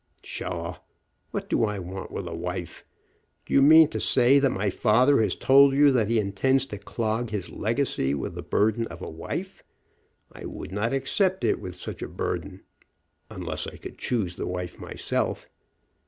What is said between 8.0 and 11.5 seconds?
with the burden of a wife? I would not accept